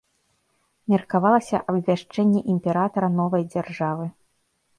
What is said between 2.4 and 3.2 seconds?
імператара